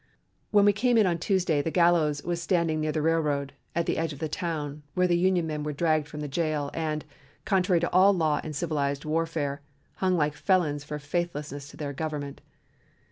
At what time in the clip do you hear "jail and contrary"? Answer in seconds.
6.27-7.79